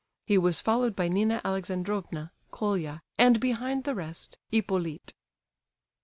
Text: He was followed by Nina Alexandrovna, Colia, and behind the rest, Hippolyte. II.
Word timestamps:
He 0.25 0.35
was 0.39 0.61
followed 0.61 0.95
by 0.95 1.09
Nina 1.09 1.41
Alexandrovna, 1.45 2.31
Colia, 2.49 3.01
and 3.19 3.39
behind 3.39 3.83
the 3.83 3.93
rest, 3.93 4.35
Hippolyte. 4.49 5.13
II. 5.13 5.19